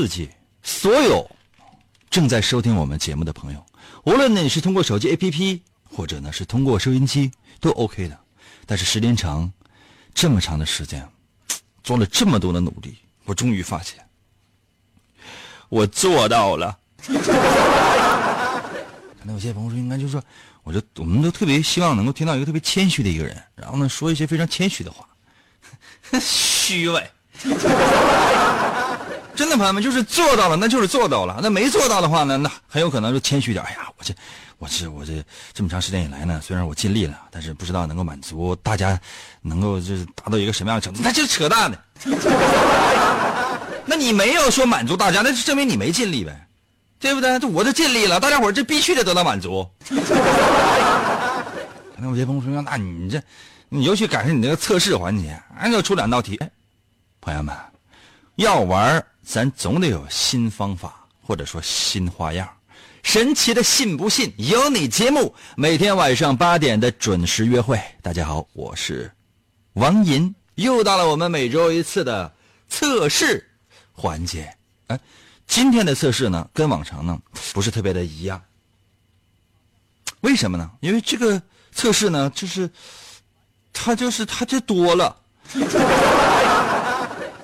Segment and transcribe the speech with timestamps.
[0.00, 0.30] 刺激
[0.62, 1.30] 所有
[2.08, 3.66] 正在收听我们节目的朋友，
[4.04, 8.18] 无论呢你是通过手机 APP，或者呢是通过收音机，都 OK 的。
[8.64, 9.52] 但是时间长，
[10.14, 11.06] 这么长的时间，
[11.84, 14.02] 做了这么多的努力，我终于发现，
[15.68, 16.78] 我做到了。
[16.96, 17.12] 可
[19.24, 20.24] 能有些朋友说，应该就是说，
[20.62, 25.06] 我就我们都特别希望能够听到一个特别谦虚的一个人，然后呢说一些非常谦虚的话，
[26.18, 27.10] 虚伪。
[29.34, 33.64] 真的朋友们，就是做到了，那就是做到了；那没做到的话呢，那很有可能就谦虚点。
[33.64, 34.14] 哎呀，我这，
[34.58, 39.00] 我这，我这这么长时间以来呢，虽然我尽力了，但是不知道能够满足大家，
[39.40, 41.78] 能够就是达到一个什么样的程度，那就是扯淡的。
[43.86, 46.46] 那你没有说满足大家，那就证明你没尽力呗，
[46.98, 47.38] 对不对？
[47.38, 49.66] 这我这尽力了，大家伙这必须得得到满足。
[51.96, 53.22] 那我这朋友说，那你这，
[53.68, 56.36] 你尤其赶上你这个测试环节，俺就出两道题。
[56.36, 56.50] 哎
[57.20, 57.54] 朋友们，
[58.36, 62.48] 要玩咱总得有新方法，或者说新花样。
[63.04, 67.80] 神奇的信不信由你节目，每天晚上八点的准时约会。
[68.02, 69.08] 大家好，我是
[69.74, 72.32] 王银，又到了我们每周一次的
[72.68, 73.48] 测试
[73.92, 74.52] 环节。
[74.88, 74.98] 哎，
[75.46, 77.16] 今天的测试呢，跟往常呢
[77.52, 78.42] 不是特别的一样。
[80.22, 80.68] 为什么呢？
[80.80, 82.68] 因为这个测试呢，就是
[83.72, 85.16] 它就是它就多了。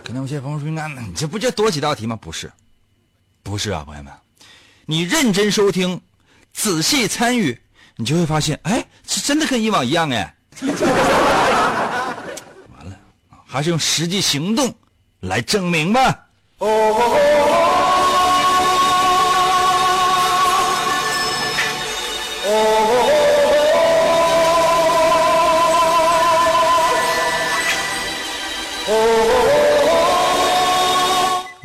[0.07, 2.53] 可能有些朋友说：“那你这不就多几道题吗？”不是，
[3.43, 4.13] 不是啊，朋友们，
[4.85, 6.01] 你认真收听，
[6.53, 7.61] 仔细参与，
[7.97, 10.33] 你就会发现，哎，这真的跟以往一样哎。
[10.63, 10.73] 完
[12.85, 12.97] 了，
[13.45, 14.73] 还是用实际行动
[15.19, 16.29] 来证明吧。
[16.59, 16.69] 哦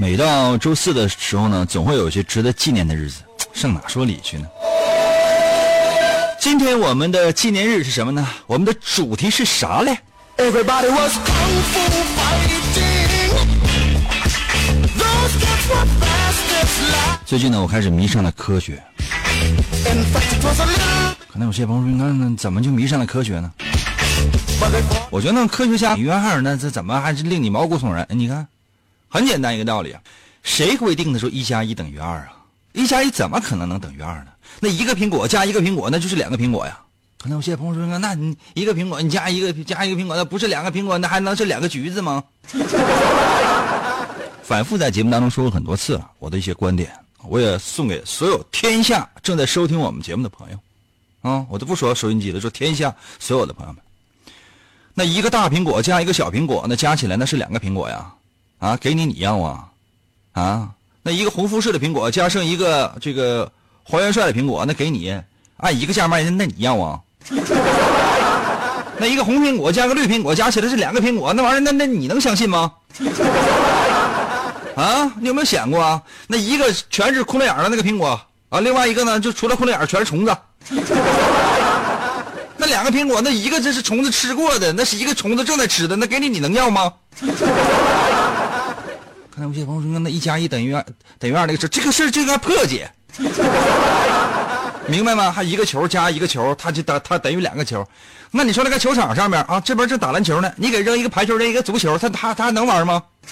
[0.01, 3.21] 每到周四的时候呢，总会有一些值得纪念的日子，
[3.53, 4.47] 上哪说理去呢？
[6.39, 8.27] 今天我们的纪念日是什么呢？
[8.47, 9.95] 我们的主题是啥嘞
[10.37, 11.81] ？Everybody was kung fu
[12.17, 13.29] fighting.
[14.97, 16.41] Those kids were fast
[16.91, 17.19] light.
[17.27, 18.81] 最近呢，我开始迷上了科学。
[21.31, 23.51] 可能有些朋友说，那那怎么就迷上了科学呢.
[25.11, 28.03] 我觉得科学家约翰那这怎么还是令你毛骨悚然？
[28.09, 28.47] 你看，
[29.13, 30.01] 很简单一个道理啊，
[30.41, 32.31] 谁规定的说一加一等于二啊？
[32.71, 34.27] 一加一怎么可能能等于二呢？
[34.61, 36.79] 那一个苹果加一个苹果，那就是两个苹果呀。
[37.19, 42.23] 可能有些朋友说，那你一个苹果你加一个加一个苹果，那不是两个苹果，那还能是两个橘子吗？
[44.41, 46.89] 反复在节目当中说过很多次了，我的一些观点，
[47.23, 50.57] 我也送给所有天下正在收听我们节目的朋友。
[51.21, 53.81] 啊，我都不说收音机了，说天下所有的朋友们。
[54.93, 58.11] 那一个大苹果加一个小苹果，那加起来那是两个苹果呀，
[58.61, 59.65] 啊，给你你要啊，
[60.33, 60.69] 啊，
[61.01, 63.51] 那一个红富士的苹果加上一个这个
[63.83, 65.19] 黄元帅的苹果，那给你
[65.57, 66.99] 按一个价卖，那你要啊？
[68.99, 72.71] 那一个红苹果加个绿苹果加起来是两个苹果，那玩意儿那那你能相信吗？
[74.77, 75.99] 啊，你有没有想过啊？
[76.27, 80.37] 那一个全是窟窿眼儿的那个苹果啊，另外一个呢就除了窟窿眼儿全是虫子。
[82.57, 86.93] 那两个苹果，那一个这是虫子吃过的，那是一个虫子正在吃的，那给你你能要吗？
[89.33, 90.85] 看来有些朋友说，那一加一等于二
[91.17, 92.91] 等于二那个事，这个事儿就应该破解，
[94.87, 95.31] 明白吗？
[95.31, 97.87] 还一个球加一个球，它就等它等于两个球。
[98.31, 103.01] 那你说那个球场上面啊，这边正打篮球呢，你给扔一个排球，扔一个足球，他他他还能玩吗？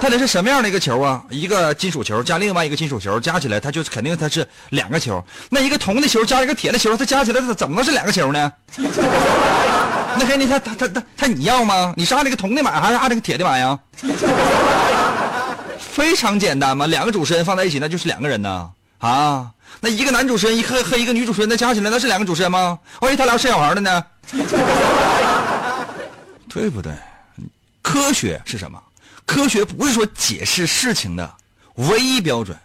[0.00, 1.22] 它得是什么样的一个球啊？
[1.30, 5.24] 一个金属球加另外一个金属球加起来，它就肯定它是两个球。
[5.48, 8.52] 那一个铜的球加一个铁的球，它加起来它怎么能是两个球呢？
[10.18, 11.94] 那给你他他他他他你要吗？
[11.96, 13.78] 你是按那个铜的买还是按那个铁的买呀？
[15.78, 19.50] 非常简单嘛，两个主持人放在一起那就是两个人呐啊！
[19.80, 22.78] 那一个男主持人一和和一个女主持人，那加起来那是两个主持人吗？
[23.00, 24.04] 万一他俩生小孩了呢？
[26.48, 26.92] 对不对？
[27.82, 28.80] 科学是什么？
[29.26, 31.30] 科学不是说解释事情的
[31.74, 32.56] 唯一标准，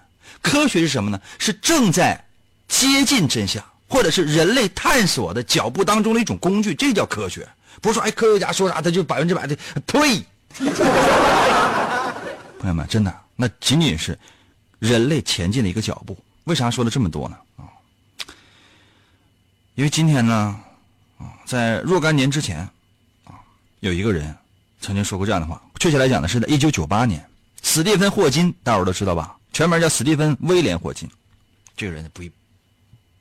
[0.41, 1.19] 科学是什么呢？
[1.39, 2.23] 是正在
[2.67, 7.47] 接近真相，或者是人类探索的脚步当中的一种工具，这叫科学。
[7.81, 9.55] 不是说哎，科学家说啥他就百分之百的，
[9.85, 10.23] 呸！
[12.59, 14.17] 朋友们，真的，那仅仅是
[14.79, 16.17] 人类前进的一个脚步。
[16.45, 17.37] 为啥说了这么多呢？
[17.57, 17.69] 啊，
[19.75, 20.59] 因为今天呢，
[21.19, 22.67] 啊，在若干年之前，
[23.25, 23.35] 啊，
[23.81, 24.35] 有一个人
[24.81, 25.61] 曾经说过这样的话。
[25.79, 27.23] 确切来讲呢，是在一九九八年，
[27.61, 29.37] 史蒂芬·霍金，大伙都知道吧？
[29.53, 31.07] 全名叫史蒂芬·威廉·霍金。
[31.75, 32.31] 这个人不一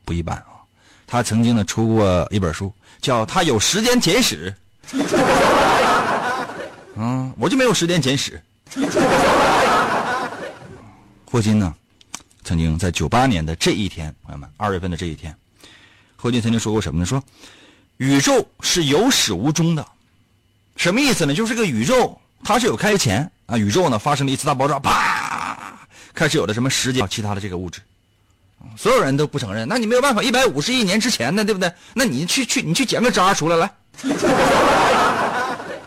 [0.07, 0.56] 不一般啊！
[1.07, 4.55] 他曾经呢出过一本书，叫《他有时间简史》。
[6.97, 8.43] 嗯，我就没有时间简史。
[11.25, 11.75] 霍金呢，
[12.43, 15.37] 曾经在九八年的这一天，朋友们，二月份的这一天，
[16.17, 17.07] 霍金曾经说过什么呢？
[17.07, 17.23] 说
[17.99, 19.87] 宇宙是有始无终的，
[20.77, 21.35] 什么意思呢？
[21.35, 25.79] 就是这个宇宙它是有开前啊，宇宙呢发生了一次大爆炸，啪，
[26.15, 27.81] 开始有了什么时间其他的这个物质，
[28.77, 31.73] 所有人都不承认，那你没有办法，一百五十亿年之前呢，对不对？
[31.95, 33.71] 那你去去你去捡个渣出来来。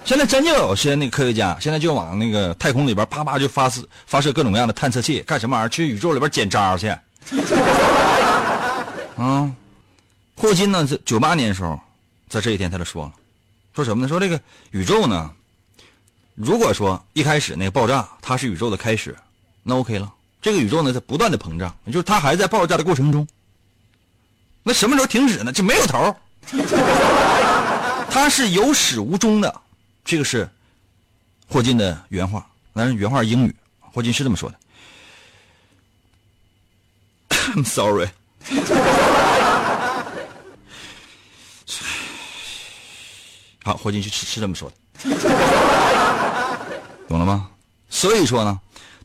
[0.05, 5.69] 现在真就有些那个科学家，现在就往那个太空里边啪啪就发射发射各种各样的探测器，干什么玩意儿？
[5.69, 6.87] 去宇宙里边捡渣去。
[9.17, 9.51] 啊，
[10.35, 11.79] 霍金呢，在九八年的时候，
[12.27, 13.11] 在这一天他就说了，
[13.75, 14.07] 说什么呢？
[14.07, 15.29] 说这个宇宙呢，
[16.33, 19.15] 如果说一开始那个爆炸它是宇宙的开始，
[19.61, 20.11] 那 OK 了。
[20.41, 23.27] 这个宇宙呢在不断的膨胀，就是它还在爆炸的过程中。
[24.63, 25.51] 那什么时候停止呢？
[25.51, 26.15] 就没有头。
[28.09, 29.61] 它是有始无终的。
[30.03, 30.49] 这个是
[31.47, 34.57] 霍金的原话，当然原话英语，霍金是这么说的。
[37.29, 38.09] I'm sorry。
[43.63, 44.75] 好，霍金是是这么说的，
[47.07, 47.49] 懂了吗？
[47.89, 48.59] 所以说呢，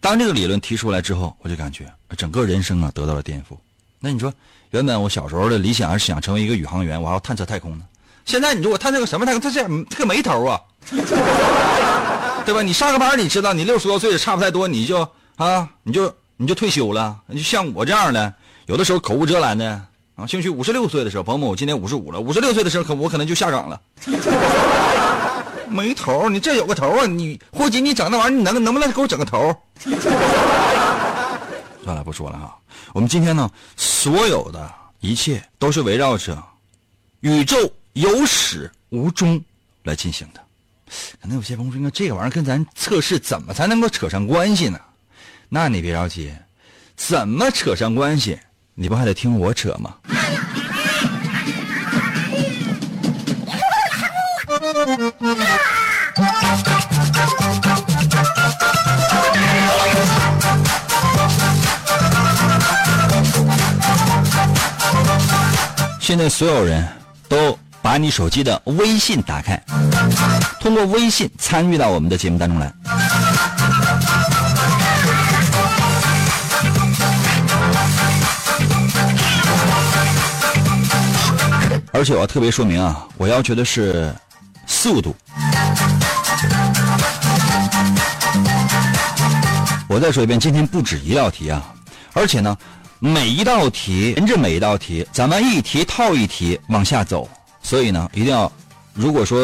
[0.05, 3.57] 当这个理论提出来之后，我就感觉整个人生啊得到了颠覆。
[3.99, 4.31] 那你说，
[4.69, 7.87] 原本我小时候的理想是想成为一个宇航员，我还要探测太空呢。
[8.27, 9.41] 现在你说我探测个什么太空？
[9.41, 10.61] 它这这个没头啊，
[12.45, 12.61] 对吧？
[12.61, 17.17] 你上个班，你知道，你六十多岁差不太多，你就啊，你就你就退休了。
[17.27, 18.35] 你就像我这样的，
[18.67, 19.81] 有的时候口无遮拦的
[20.17, 23.81] 啊，兴许五十六岁的时候，朋友们，我今年五十五了，五十六岁的时候，可我可能就下岗了。
[25.75, 27.07] 没头，你这有个头啊！
[27.07, 29.55] 你霍金，你整那玩意儿，你能能不能给我整个头？
[31.85, 32.57] 算了，不说了哈。
[32.93, 36.43] 我们今天呢，所有的一切都是围绕着
[37.21, 37.57] 宇宙。
[37.95, 39.41] 有始无终
[39.85, 40.41] 来进行的，
[41.23, 44.81] 可能有些朋友说：“这个玩意儿跟咱测试怎么才能够扯上关系呢？”
[45.49, 46.35] 那你别着急，
[46.97, 48.37] 怎么扯上关系？
[48.75, 49.95] 你不还得听我扯吗？
[66.05, 66.87] 现在所有人
[67.31, 67.59] 都。
[67.81, 69.63] 把你手机的微信打开，
[70.59, 72.73] 通过微信参与到我们的节目当中来。
[81.93, 84.11] 而且我要特别说明啊，我要求的是
[84.67, 85.15] 速度。
[89.87, 91.63] 我再说一遍，今天不止一道题啊，
[92.15, 92.57] 而且呢，
[92.99, 97.29] 每一道题连着每一道题，咱们一题套一题往下走。
[97.63, 98.51] 所以呢，一定要，
[98.93, 99.39] 如果说，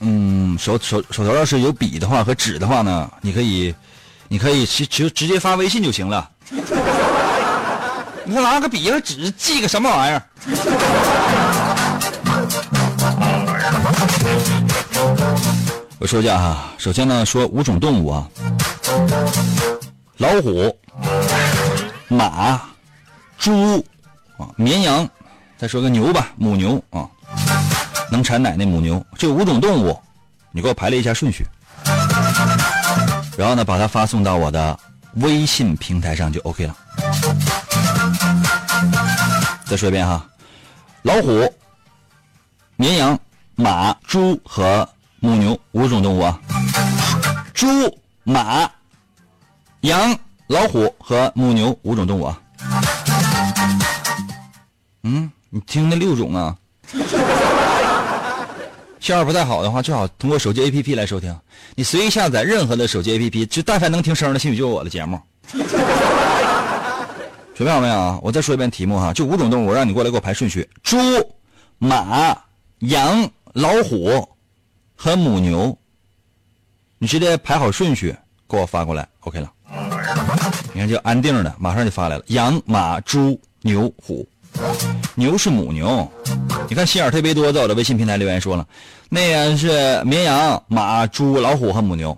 [0.00, 3.74] 嗯，手手手头要是有笔的话和纸的话呢，你可以，
[4.28, 6.30] 你可以直直直接发微信就行了。
[8.24, 10.22] 你看拿个笔和纸记个什么玩意儿？
[15.98, 18.28] 我说一下哈，首先呢，说五种动物啊，
[20.18, 20.76] 老虎、
[22.08, 22.60] 马、
[23.42, 23.84] 猪
[24.38, 25.08] 啊、绵羊，
[25.58, 27.10] 再说个牛吧，母牛啊。
[28.08, 30.00] 能产奶那母牛，这五种动物，
[30.52, 31.44] 你给我排列一下顺序，
[33.36, 34.78] 然后呢，把它发送到我的
[35.14, 36.76] 微信平台上就 OK 了。
[39.64, 40.24] 再说一遍哈，
[41.02, 41.52] 老虎、
[42.76, 43.18] 绵羊、
[43.56, 46.38] 马、猪和母牛五种动物啊，
[47.52, 47.66] 猪、
[48.22, 48.70] 马、
[49.80, 52.38] 羊、老虎和母牛五种动物啊。
[55.02, 56.56] 嗯，你听那六种啊？
[59.00, 61.36] 信号不太好的话，最好通过手机 APP 来收听。
[61.74, 65.20] 你随意下载任何的手机 APP，就但凡能听声的，兴许就有我的节目。
[67.54, 68.18] 准备好没有啊？
[68.22, 70.96] 我再说一遍题目哈，就五种动物，我让你过来给我排顺序：猪、
[71.78, 72.36] 马、
[72.78, 74.28] 羊、老虎
[74.96, 75.76] 和母牛。
[76.98, 78.14] 你直接排好顺序
[78.48, 79.50] 给我发过来，OK 了。
[80.72, 82.24] 你看就安定的，马上就发来了。
[82.28, 84.24] 羊、马、猪、牛、虎。
[85.14, 86.10] 牛是母牛，
[86.68, 88.66] 你看心眼特别多，在我的微信平台留言说了，
[89.08, 92.16] 那个是绵羊、马、猪、老虎和母牛。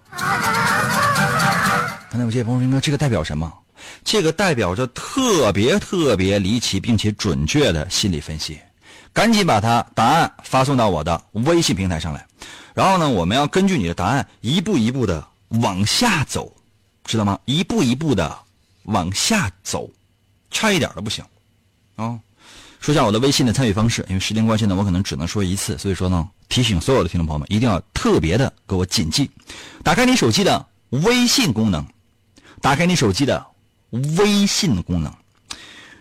[2.10, 3.52] 刚才有些朋友说，这个代表什么？
[4.04, 8.58] 这个代表着特别特别离奇并且准确的心理分析。
[9.12, 12.26] 赶紧把它答案发送到我的微信平台上来，
[12.74, 16.52] 然后呢，我们要根据你的答案一步一步的往下走，
[17.04, 17.38] 知道吗？
[17.44, 18.36] 一步一步的
[18.84, 19.88] 往下走，
[20.50, 21.24] 差一点都不行。
[21.94, 22.18] 啊，
[22.84, 29.30] 说一下我的微信的参与方式，因为时间关系呢，我可能只能说一次，所以说呢，提醒所有的听众朋友们一定要特别的给我谨记。
[29.82, 31.82] 打开你手机的微信功能，
[32.60, 33.42] 打开你手机的
[33.88, 35.10] 微信功能，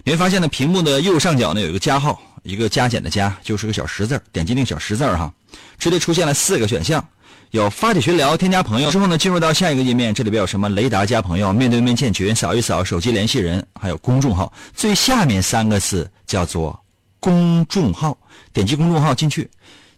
[0.04, 5.34] 你会发现呢，屏幕的右上角呢有一个加号，一个加减的加，就是个小十字点击那个小十字哈，
[5.80, 7.08] 直接出现了四个选项。
[7.54, 14.52] 有发起群聊、添加朋友之后呢，进入到下一个页面，这里边有什么雷达加朋友、面对面建群、扫一扫手机联系人，还有公众号。
[14.74, 16.84] 最下面三个字叫做
[17.20, 18.18] 公众号，
[18.52, 19.48] 点击公众号进去，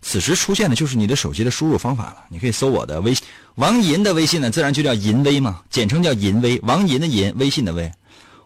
[0.01, 2.25] 此时出现的就是你的手机的输入方法了。
[2.27, 3.23] 你可以搜我的微信，
[3.55, 7.89] 王银的微信呢，自然就叫银微嘛，简称叫银微，王银的银，微信的微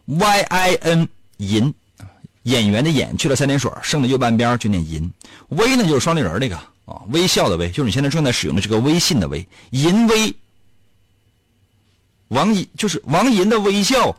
[0.06, 1.74] ，Y I N 银，
[2.44, 5.12] 演员的演去了三点水，剩的右半边就念银，
[5.48, 6.56] 微呢就是双立人那个。
[6.90, 10.34] 啊，微笑的微就是你现在正在使用的这个微信的微，银微，
[12.30, 14.16] 王银就是王银的微笑，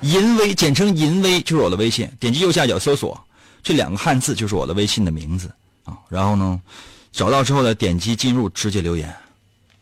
[0.00, 3.20] 银微简称银微就是我的微信，点击右下角搜索
[3.64, 5.50] 这两个汉字就是我的微信的名字
[5.82, 6.60] 啊，然后呢，
[7.10, 9.12] 找到之后呢，点击进入直接留言。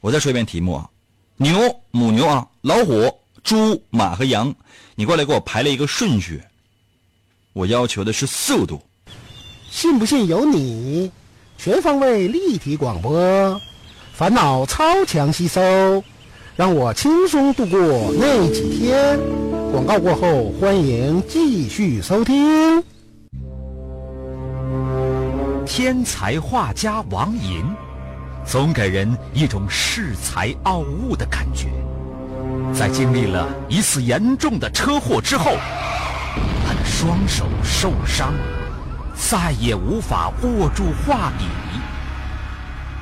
[0.00, 0.88] 我再说一遍题目啊，
[1.37, 4.55] 牛母牛啊，老虎、猪、马和羊，
[4.95, 6.43] 你过来给我排了一个顺序，
[7.52, 8.83] 我要求的是速度。
[9.73, 11.11] 信不信由你，
[11.57, 13.59] 全方位立体广播，
[14.12, 16.05] 烦恼超强吸收，
[16.55, 17.81] 让我轻松度过
[18.21, 19.19] 那几天。
[19.73, 22.85] 广告过后，欢迎继续收听。
[25.64, 27.64] 天才画家王寅，
[28.45, 31.69] 总给人一种恃才傲物的感觉。
[32.75, 35.57] 在经历了一次严重的车祸之后，
[36.67, 38.35] 他的双手受伤。
[39.33, 41.47] 再也无法握住画笔，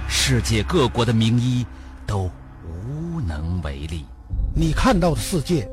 [0.09, 1.67] 世界各国的名医
[2.07, 2.31] 都
[2.63, 4.07] 无能为力。
[4.55, 5.69] 你看到的世界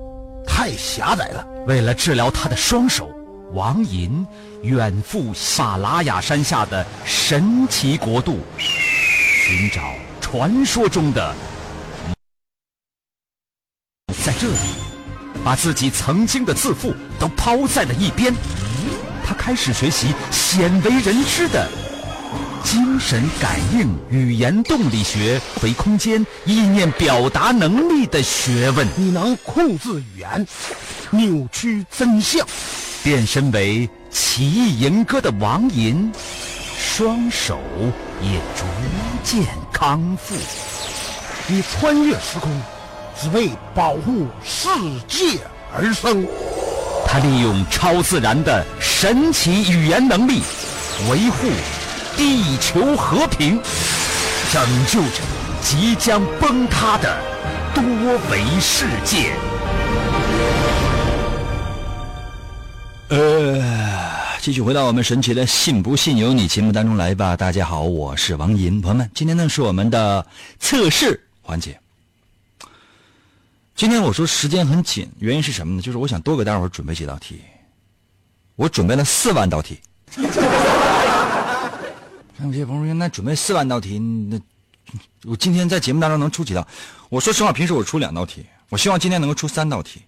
[0.47, 1.45] 太狭窄了。
[1.67, 3.07] 为了治疗他的双手，
[3.53, 4.25] 王寅
[4.63, 11.35] 远赴喜马拉雅山下的神奇国度，寻找传说中的。
[14.25, 14.57] 在这里，
[15.45, 18.33] 把自己曾经的自负都抛在了一边。
[19.27, 21.67] 他开始学习鲜为人知的
[22.63, 28.87] 精神感应、语言动力学、回空间、意念表达能力的学问。
[28.95, 30.47] 你能控制语言，
[31.11, 32.47] 扭曲真相，
[33.03, 36.09] 变身为奇异吟歌的王吟，
[36.77, 37.59] 双手
[38.21, 38.65] 也逐
[39.23, 39.43] 渐
[39.73, 40.35] 康复。
[41.47, 42.49] 你穿越时空，
[43.19, 44.69] 只为保护世
[45.05, 45.39] 界
[45.73, 46.25] 而生。
[47.09, 50.41] 他利用超自然的神奇语言能力，
[51.09, 51.47] 维护
[52.17, 53.57] 地球和平，
[54.51, 55.21] 拯救着
[55.61, 57.17] 即将崩塌的
[57.73, 57.81] 多
[58.29, 59.31] 维世界。
[63.07, 63.63] 呃，
[64.41, 67.37] 继续回到我们神奇的“信不信由你”节目当中来吧。
[67.37, 70.25] 大家好，我是王银，朋友们，今天呢是我们的
[70.59, 71.79] 测试环节。
[73.77, 75.81] 今天我说时间很紧，原因是什么呢？
[75.83, 77.39] 就是我想多给大伙儿准备几道题。
[78.55, 79.79] 我准备了四万道题。
[82.43, 84.39] 有些朋友说：“那准备四万道题，那
[85.25, 86.67] 我今天在节目当中能出几道？”
[87.09, 90.01] 我说实话，平时我出两道题，我希望今天能够出三道题。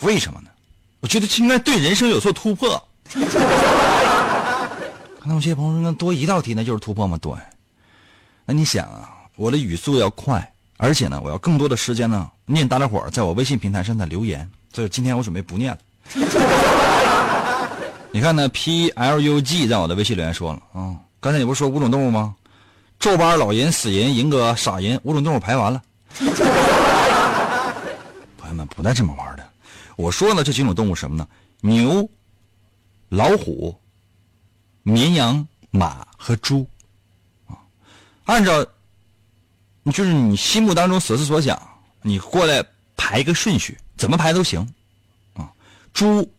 [0.00, 0.50] 为什么呢？
[0.98, 2.88] 我觉得应该对人生有所突破。
[3.08, 3.20] 可
[5.26, 7.32] 能有些朋友说：“那多一道题那就是突破吗？”对。
[8.46, 10.52] 那你想啊，我的语速要快。
[10.82, 15.78] 而且呢，我要更多的时间呢念大家伙在我微信平台上的留言，所以今天我准备不念了。
[18.10, 22.34] 你看呢，P L U G 在我的微信留言说了啊，刚才你不是说五种动物吗？
[22.98, 25.82] 皱巴、老人、死人、银哥、傻人，五种动物排完了。
[28.38, 29.46] 朋友们不带这么玩的。
[29.96, 31.28] 我说了这几种动物什么呢？
[31.60, 32.08] 牛、
[33.10, 33.78] 老虎、
[34.82, 36.66] 绵羊、马和猪
[37.46, 37.60] 啊，
[38.24, 38.66] 按照
[39.90, 41.60] 就是你心目当中所思所想，
[42.02, 42.64] 你过来
[42.96, 44.72] 排一个顺序，怎么排都行
[45.34, 45.50] 啊。
[45.92, 46.32] 猪、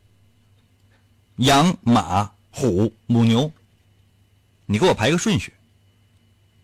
[1.38, 3.52] 羊、马、虎、母牛，
[4.66, 5.54] 你给我排个顺序，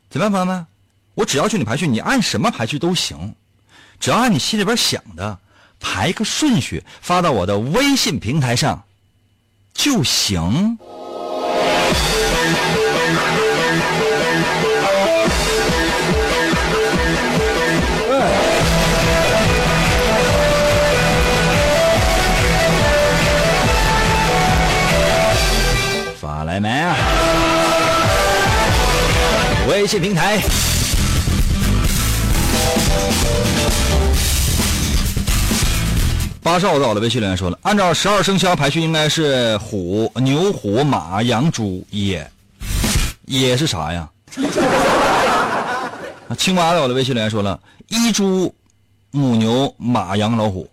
[0.09, 0.65] 怎么样，朋友们？
[1.15, 3.33] 我只要求你排序，你按什么排序都行，
[3.99, 5.39] 只要按你心里边想的
[5.79, 8.85] 排一个顺序，发到我的微信平台上
[9.73, 10.77] 就行。
[29.87, 30.37] 微信平台。
[36.43, 42.29] 八少在我的微信留言说了，按照十二生肖排序，应该是虎、牛、虎、马、羊、猪、野。
[43.27, 44.09] 野是啥呀？
[46.37, 48.53] 青蛙在我的微信留言说了，一猪、
[49.11, 50.69] 母牛、马、羊、老虎。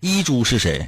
[0.00, 0.86] 一猪是谁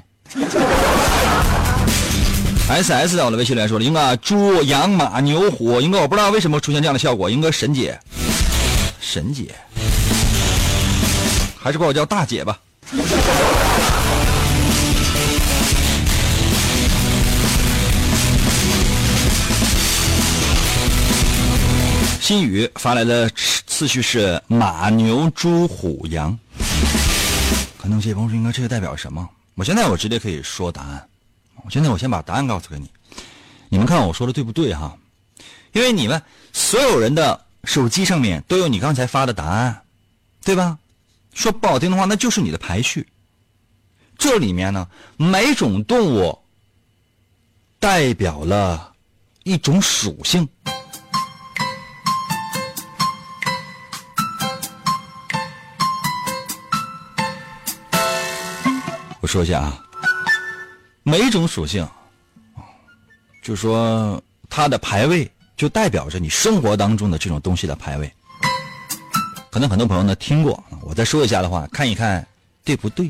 [2.68, 5.80] ？S S 在我的微信留言说了，应该猪、羊、马、牛、虎。
[5.80, 7.98] 应该我不知道为什么出现这样的效果，应该神姐，
[9.00, 9.54] 神姐，
[11.58, 12.58] 还是管我叫大姐吧。
[22.20, 23.30] 新宇发来的
[23.68, 26.36] 次序是马、牛、猪、虎、羊。
[27.78, 29.26] 可能有些朋友说，应该这个代表什么？
[29.54, 31.06] 我现在我直接可以说答案。
[31.64, 32.90] 我现在我先把答案告诉给你，
[33.68, 34.96] 你们看我说的对不对哈？
[35.72, 36.22] 因为你们
[36.52, 39.82] 所有人的手机上面都有你刚才发的答案，
[40.44, 40.78] 对吧？
[41.34, 43.06] 说不好听的话，那就是你的排序。
[44.16, 46.38] 这里面呢，每种动物
[47.78, 48.94] 代表了
[49.42, 50.48] 一种属性。
[59.20, 59.84] 我说一下啊，
[61.08, 61.88] 每种属性，
[63.40, 68.12] 就说它的排位，就代表着你生活当中的这种东西的排位。
[69.48, 72.26] 可能很多朋友呢听过，我再说一下的话，看一看
[72.64, 73.08] 对不对。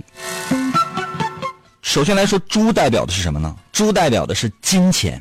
[1.80, 3.56] 首先来说，猪代表的是什么呢？
[3.72, 5.18] 猪代表的是金钱。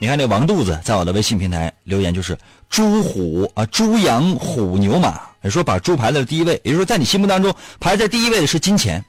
[0.00, 2.36] 你看这王肚子在我的微信平台留言就是
[2.68, 9.02] 猪虎啊，猪羊虎牛马，说把猪排在了第一位，也就是说在你心目当中排在第一位的是金钱。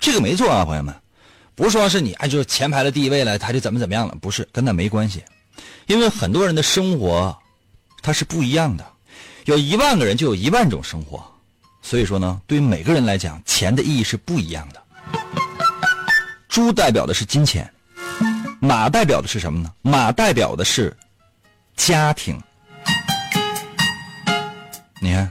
[0.00, 0.92] 这个没错啊，朋友们，
[1.54, 5.22] 不是说是你哎就是钱排的第一位了，他就怎么怎么样了，不是跟那没关系，
[5.86, 7.36] 因为很多人的生活
[8.02, 8.84] 它是不一样的，
[9.44, 11.24] 有一万个人就有一万种生活，
[11.80, 14.82] 所以说呢，对于每个人来讲，钱的意义是不一样的。
[16.48, 17.72] 猪代表的是金钱，
[18.60, 19.72] 马代表的是什么呢？
[19.82, 20.96] 马代表的是
[21.76, 22.36] 家庭。
[25.00, 25.30] 你看，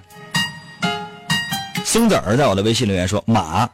[1.84, 3.70] 松子儿在我的微信留言说马。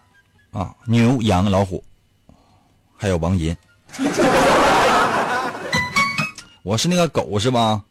[0.52, 1.84] 啊，牛、羊、老虎，
[3.02, 3.56] 还有王银，
[6.64, 7.82] 我是那个狗是吧？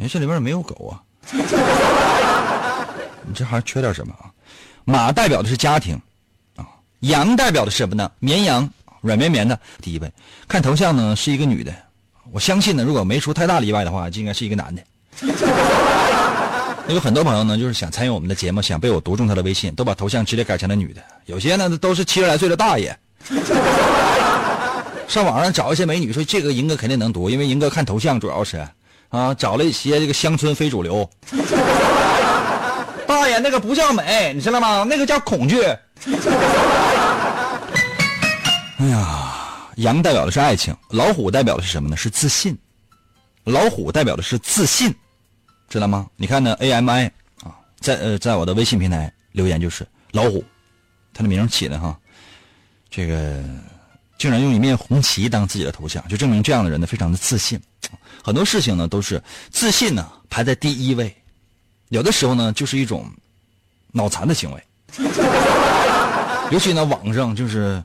[0.00, 0.96] 哎，这里边没有狗啊，
[3.26, 4.32] 你这还缺点什么啊？
[4.86, 6.00] 马代表的是家庭，
[6.56, 6.64] 啊，
[7.00, 8.10] 羊代表的是什么呢？
[8.20, 8.66] 绵羊，
[9.02, 9.60] 软绵绵的。
[9.82, 10.10] 第一位，
[10.48, 11.74] 看头像呢是一个女的，
[12.32, 14.82] 我相信呢，如果没出太大的意外的话，就应该是一个男的。
[16.86, 21.02] 有很多朋友呢，就是想参与我们的节目，想被我读中他的微信，都把头像直接改成了女的。
[21.24, 22.96] 有些呢都是七十来岁的大爷，
[25.08, 28.64] 上网上找一些美女，说这个银哥肯定能读，因为银哥看头像主要是
[29.08, 31.08] 啊，找了一些这个乡村非主流。
[33.06, 34.84] 大爷，那个不叫美，你知道吗？
[34.86, 35.62] 那个叫恐惧。
[38.78, 39.32] 哎呀，
[39.76, 41.96] 羊代表的是爱情，老虎代表的是什么呢？
[41.96, 42.56] 是自信。
[43.44, 44.94] 老虎代表的是自信。
[45.68, 46.06] 知道吗？
[46.16, 47.10] 你看呢？AMI
[47.42, 50.44] 啊，在呃，在我的微信平台留言就是老虎，
[51.12, 51.98] 他的名起的哈，
[52.88, 53.42] 这个
[54.16, 57.60] 竟然用一面红旗当自己的头像，就证明这样的人呢非常的自信。
[58.22, 61.14] 很多事情呢都是自信呢排在第一位，
[61.88, 63.10] 有的时候呢就是一种
[63.90, 64.62] 脑残的行为。
[66.52, 67.82] 尤其呢网上就是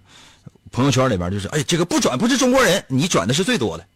[0.72, 3.88] 朋友圈里边就是哎这个不转不是中国人，你转的是最多的。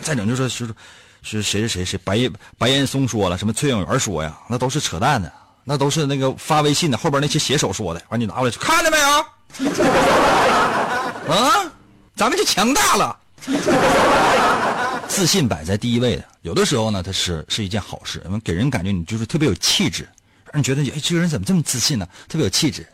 [0.00, 0.66] 再整就说是。
[0.66, 0.74] 是
[1.24, 4.38] 是谁谁谁谁白白岩松说了，什么崔永元说呀？
[4.48, 5.32] 那都是扯淡的，
[5.64, 8.02] 那都是那个发微信的后边那些写手说的。
[8.10, 9.06] 完你拿过来，看见没有？
[11.32, 11.72] 啊，
[12.14, 13.18] 咱们就强大了，
[15.08, 20.06] 自信摆在第一位的，有的时候呢，它是是一件好事，因为给人感觉你就是特别有气质，
[20.44, 22.06] 让人觉得哎，这个人怎么这么自信呢？
[22.28, 22.86] 特别有气质。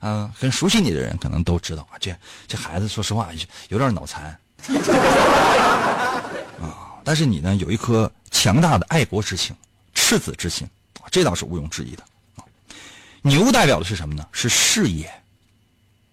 [0.00, 2.14] 啊，很熟悉你的人可能都知道啊，这
[2.48, 3.28] 这孩子说实话
[3.68, 4.38] 有点脑残，
[7.10, 9.56] 但是你呢有一颗强大的爱国之情、
[9.94, 10.64] 赤子之心，
[11.10, 12.04] 这倒是毋庸置疑的。
[13.20, 14.24] 牛代表的是什么呢？
[14.30, 15.12] 是事业，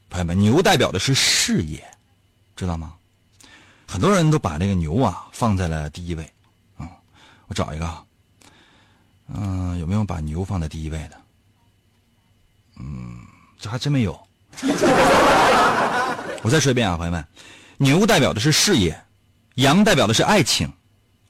[0.09, 1.87] 朋友们，牛代表的是事业，
[2.55, 2.95] 知道吗？
[3.85, 6.27] 很多人都把这个牛啊放在了第一位
[6.77, 6.89] 啊。
[7.45, 8.05] 我找一个，
[9.35, 11.21] 嗯，有没有把牛放在第一位的？
[12.77, 13.19] 嗯。
[13.59, 14.19] 这还真没有。
[16.41, 17.23] 我再说一遍啊，朋友们，
[17.77, 18.99] 牛代表的是事业，
[19.57, 20.73] 羊代表的是爱情，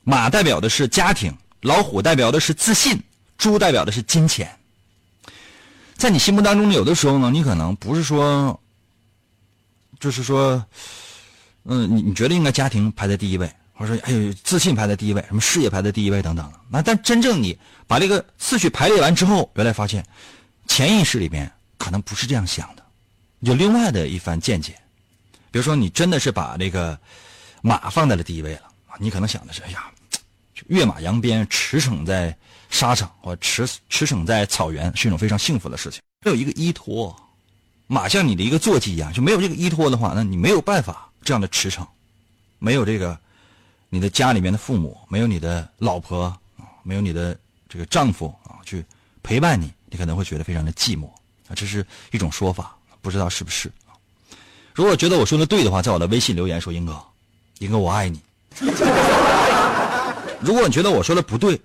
[0.09, 2.97] 马代表的是家庭，老虎代表的是自信，
[3.37, 4.49] 猪代表的是金钱。
[5.97, 8.57] 在你心目当中，有的时候呢，你可能不是说，
[9.99, 10.65] 就是说，
[11.65, 16.49] 嗯，你你觉得应该家庭排在第一位，或者说，哎呦，自信排在第一位，什么事业排在第一位等等。
[16.69, 20.05] 那但真正你把这个次序排列完之后，原来发现
[20.67, 21.51] 潜意识里面。
[21.77, 22.83] 可能不是这样想的，
[23.41, 24.73] 有另外的一番见解。
[25.51, 26.97] 比如说，你真的是把这个
[27.61, 28.61] 马放在了第一位了！
[28.99, 29.85] 你可能想的是：哎呀，
[30.67, 32.35] 跃马扬鞭，驰骋在
[32.69, 36.01] 沙场或驰驰骋在草原，是一种非常幸福的事情。
[36.25, 37.15] 没有一个依托，
[37.87, 41.85] 马像你的一个坐骑一样，就没有这个依托的话，那你没有办法这样的驰骋。
[42.59, 43.17] 没有这个
[43.89, 46.35] 你的家里面的父母，没有你的老婆，
[46.83, 47.37] 没有你的
[47.69, 48.83] 这个丈夫啊，去
[49.21, 51.05] 陪伴你，你可能会觉得非常的寂寞。
[51.47, 53.71] 啊，这是一种说法，不知道是不是？
[54.73, 57.01] 如果觉得我说的对的话，在我的微信留言说：“英哥，
[57.59, 58.21] 英哥我爱你。”
[60.39, 61.59] 如果你觉得我说的不对，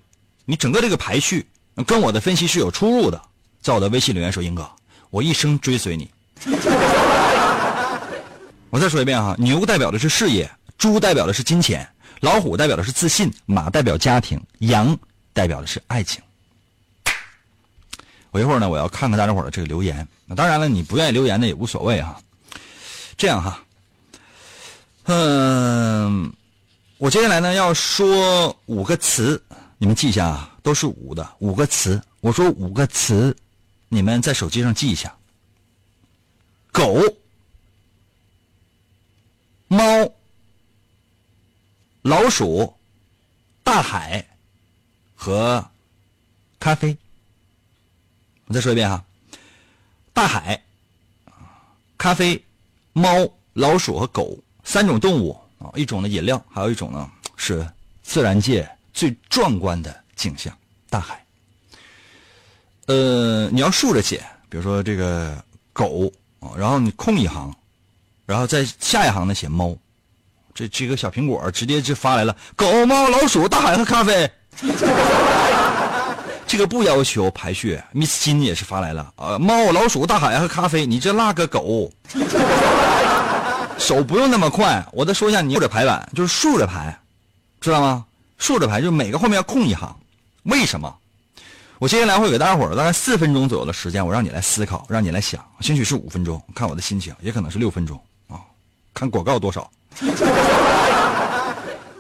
[0.45, 1.47] 你整个这个排序
[1.87, 3.21] 跟我的分析是有出入的，
[3.61, 4.69] 在我的微信留言说：“英哥，
[5.11, 6.11] 我一生追随你。
[8.71, 11.87] ”我再说一遍哈，牛代表的是事业，猪代表的是金钱，
[12.21, 14.97] 老虎代表的是自信，马代表家庭，羊
[15.33, 16.23] 代表的是爱情。
[18.31, 20.07] 我一会儿呢，我要看看大家伙的这个留言。
[20.25, 22.19] 那当然了，你不愿意留言的也无所谓哈。
[23.19, 23.63] 这样哈，
[25.05, 26.33] 嗯，
[27.03, 29.43] 我接下来呢要说五个词，
[29.77, 32.01] 你们记一下啊，都是五的五个词。
[32.21, 33.37] 我说五个词，
[33.89, 35.13] 你们在手机上记一下：
[36.71, 37.03] 狗、
[39.67, 39.83] 猫、
[42.03, 42.73] 老鼠、
[43.65, 44.25] 大海
[45.17, 45.69] 和
[46.61, 46.97] 咖啡。
[48.45, 49.05] 我再说一遍哈，
[50.13, 50.63] 大海、
[51.99, 52.41] 咖啡、
[52.93, 57.67] 猫、老鼠和狗三种动物啊，一种呢饮料，还有一种呢是
[58.03, 60.53] 自然界最壮观的景象——
[60.91, 61.25] 大海。
[62.87, 67.55] 呃，你要竖着写，比如说这个狗啊，然后你空一行，
[68.27, 69.77] 然后在下一行呢写猫，
[70.53, 74.31] 这这个小苹果直接就发来了：狗、猫、老鼠、大海和咖啡。
[76.45, 81.91] 这个不要求排序，Miss 金也是发来了啊，猫、老鼠、大海和咖啡，你这那个狗，
[83.93, 84.85] 手不用那么快。
[84.93, 86.99] 我再说一下，你竖着排版就是竖着排，
[87.61, 88.07] 知道吗？
[88.39, 89.95] 竖着排就每个后面要空一行，
[90.45, 90.97] 为什么？
[91.79, 98.41] 我接下来会给大家伙大概四分钟左右的时间，我让你来思考，让你来想，兴许是五分钟，看我的心情，也可能是六分钟啊，
[98.95, 99.71] 看广告多少。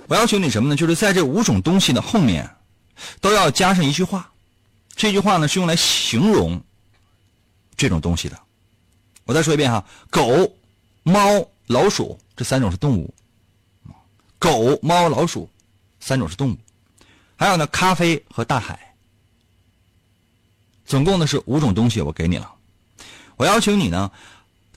[0.08, 0.76] 我要求你什么呢？
[0.76, 2.48] 就是在这五种东西的后面，
[3.20, 4.30] 都要加上一句话。
[4.96, 6.60] 这句话呢是用来形容
[7.76, 8.38] 这种东西的。
[9.24, 10.52] 我再说一遍哈，狗、
[11.02, 11.20] 猫、
[11.66, 13.12] 老鼠这三种是动物。
[14.38, 15.48] 狗、猫、老鼠
[16.00, 16.56] 三种是动物，
[17.36, 18.94] 还有呢，咖啡和大海。
[20.84, 22.52] 总共呢是五种东西，我给你了。
[23.36, 24.10] 我要求你呢，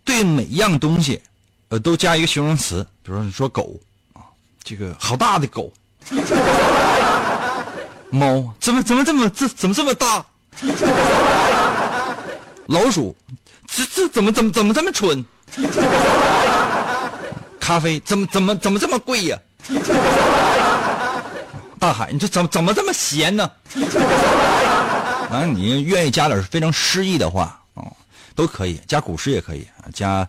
[0.04, 1.22] 对每一样东西，
[1.70, 2.86] 呃，都加一个形容词。
[3.02, 3.76] 比如说，你说狗
[4.14, 4.22] 啊，
[4.64, 5.74] 这个好大的狗。
[8.12, 10.24] 猫怎么怎么这么这怎么这么大？
[12.68, 13.16] 老鼠，
[13.68, 15.26] 这这怎么怎么怎么这么蠢？
[17.66, 19.36] 咖啡怎么怎么怎么这么贵呀？
[21.80, 23.52] 大海，你这怎么怎么这么咸呢？
[25.32, 27.82] 啊，你愿意加点非常诗意的话啊，
[28.36, 30.28] 都可以，加古诗也可以啊，加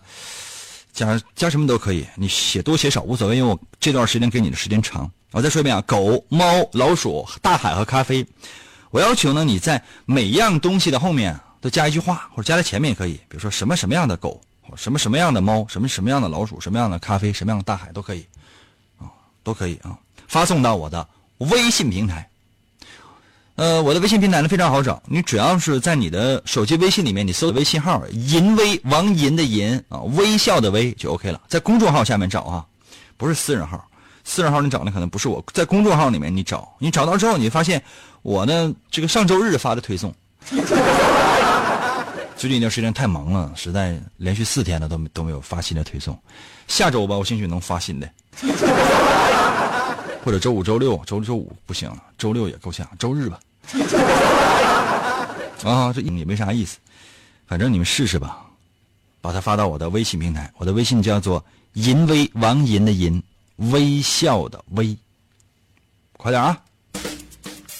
[0.91, 5.07] 加加什么都可以，你写多写少无所谓，因为我这段时间给你的时间长。
[5.31, 8.25] 我再说一遍啊，狗、猫、老鼠、大海和咖啡。
[8.89, 13.13] 我要求呢，你在每样东西的后面都加一句话，或者加在前面也可以。
[13.29, 14.41] 比如说什么什么样的狗，
[14.75, 18.25] 什么什么样的猫，什么什么样的老鼠，什么样的咖啡，什么样的大海都可以，
[18.99, 19.07] 啊，
[19.43, 19.97] 都可以啊。
[20.27, 22.27] 发送到我的微信平台。
[23.55, 31.41] 呃，我的微信平台呢非常好找，你只要是在你的手机微信里面，你搜微信号“银威王银”的银啊，微笑的微就 OK 了。
[31.47, 32.63] 在公众号下面找啊，
[33.17, 33.83] 不是私人号。
[34.23, 37.81] 私人号你找的可能不是我，在公众号里面你找，你找到之后，你发现
[38.21, 40.13] 我呢这个上周日发的推送，
[42.37, 46.15] 最近一段时间太忙了，实在连续四天了都没都没有发新的推送。
[46.67, 48.07] 下周吧，我兴许能发新的，
[50.23, 53.39] 或者周五、周六、周六、周五不行了，周六也够呛，周日吧。
[55.63, 56.77] 啊，这也没啥意思，
[57.47, 58.45] 反正你们试试吧，
[59.19, 63.21] 把它发到我的微信平台，我的微信叫做“银威王银”的银，
[63.55, 64.95] 微笑的微，
[66.15, 66.61] 快点啊！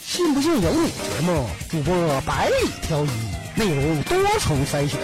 [0.02, 3.10] 信不信由你节目，主播百里挑一，
[3.58, 5.00] 内容多重筛选，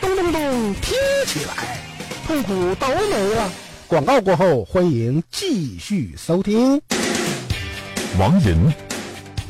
[0.00, 0.94] 咚咚咚听
[1.26, 1.80] 起来，
[2.24, 3.50] 痛苦都没了。
[3.88, 6.80] 广告过后，欢迎继续收听。
[8.16, 8.72] 王银，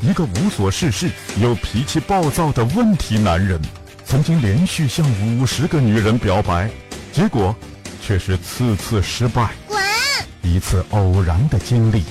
[0.01, 1.07] 一个无所事事
[1.39, 3.61] 又脾气暴躁的问题男人，
[4.03, 6.67] 曾经连续向五十个女人表白，
[7.13, 7.55] 结果
[8.01, 9.51] 却是次次失败。
[9.67, 9.79] 滚！
[10.41, 12.03] 一次偶然的经历，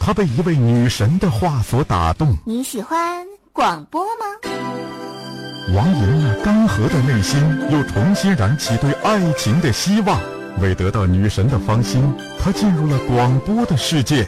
[0.00, 2.34] 他被一位女神的话所打动。
[2.46, 4.63] 你喜欢广播吗？
[5.72, 10.20] 王莹那干涸的内心又重新燃起对爱情的希望。
[10.60, 12.02] 为得到女神的芳心，
[12.38, 14.26] 她进入了广播的世界。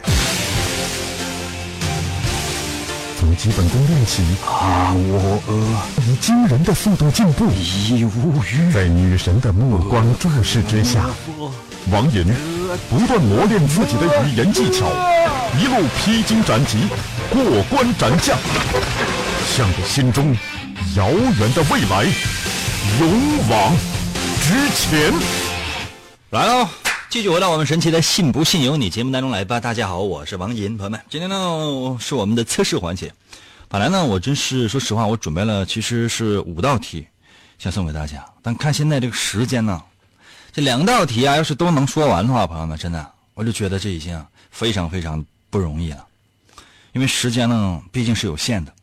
[3.19, 8.71] 从基本功练起，啊，我呃以惊人的速度进步，已无语。
[8.73, 11.05] 在女神的目光注视之下，
[11.91, 12.25] 王莹
[12.89, 14.87] 不断磨练自己的语言技巧，
[15.59, 16.79] 一路披荆斩棘，
[17.29, 18.37] 过关斩将，
[19.55, 20.35] 向着心中
[20.95, 22.03] 遥远的未来
[22.99, 23.75] 勇往
[24.41, 25.13] 直前。
[26.29, 26.67] 来喽，
[27.09, 29.59] 继续回到我们神奇的“信不信由你”节目当中来吧。
[29.59, 33.11] 大家好，我是王银，朋友们，今天呢是我们的测试环节。
[33.67, 37.07] 本来呢，我真是说实话，我准备了其实是五道题，
[37.57, 38.23] 想送给大家。
[38.41, 39.81] 但看现在这个时间呢，
[40.51, 46.05] 这两道题啊，要是都能说完的话，朋友们，真的，我就觉得这已经非常非常不容易了，
[46.93, 48.73] 因为时间呢毕竟是有限的。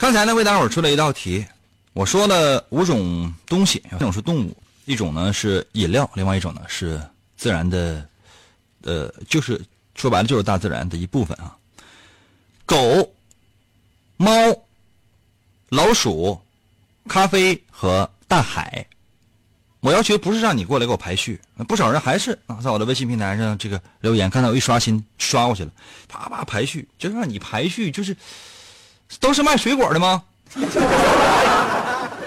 [0.00, 1.44] 刚才呢为大伙出了一道题，
[1.92, 4.56] 我说了五种东西，一种是动物。
[4.86, 6.98] 一种呢是饮料，另外一种呢是
[7.36, 8.08] 自然的，
[8.80, 9.60] 呃，就是
[9.94, 11.54] 说白了就是大自然的一部分啊。
[12.64, 13.12] 狗、
[14.16, 14.32] 猫、
[15.68, 16.40] 老鼠、
[17.06, 18.86] 咖啡和大海。
[19.80, 25.70] 我要求不是让你过来给我排序，不少人还是啊，在我的微信平台上这个留言，看到我一刷新刷过去了，
[26.08, 28.16] 啪啪排序，就让你排序，就是
[29.18, 30.22] 都是卖水果的吗？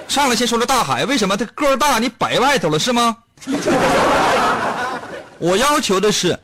[0.07, 1.97] 上来先说了大海，为什么他个儿大？
[1.99, 3.17] 你摆外头了是吗？
[5.39, 6.37] 我要求的是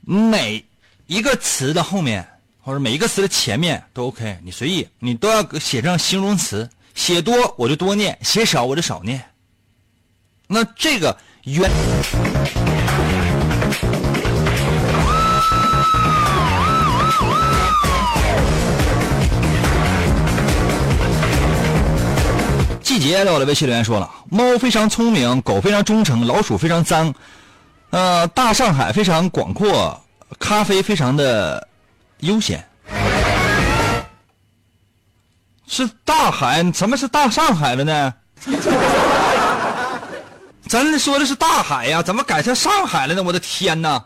[0.00, 0.64] 每
[1.06, 2.26] 一个词的后面
[2.62, 6.68] 或者每一个词的前面都 OK，你随意，你都要写上形容词。
[6.94, 9.22] 写多我就多念，写少我就少念。
[10.46, 11.70] 那这个原。
[23.02, 27.12] 季节在我的微信留言说了：猫非常聪明，狗非常忠诚，老鼠非常脏，
[27.90, 30.00] 呃，大上海非常广阔，
[30.38, 31.66] 咖啡非常的
[32.20, 32.64] 悠闲。
[35.66, 36.62] 是大海？
[36.72, 38.14] 什么是大上海了呢？
[40.68, 43.22] 咱说的是大海呀，怎么改成上海了呢？
[43.24, 44.00] 我的天哪！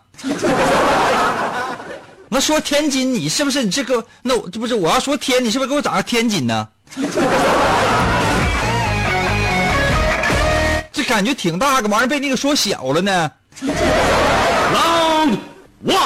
[2.31, 4.03] 那说天津，你是不是你这个？
[4.23, 6.67] 那我这不是我要说天，你是不是给我找个天津呢？
[11.07, 13.31] 感觉挺大个玩意儿，被那个说小了呢。
[13.63, 15.39] Round
[15.87, 15.97] one，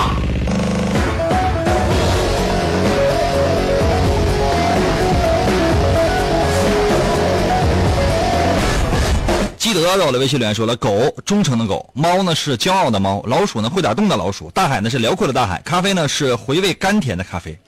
[9.57, 17.59] 基德在我的微信留言说了：狗忠诚的狗，猫呢是骄傲的猫，老鼠呢会打洞的老鼠，大海呢是辽阔的大海，咖啡呢是回味甘甜的咖啡。